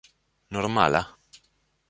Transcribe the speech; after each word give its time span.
normala 0.57 1.01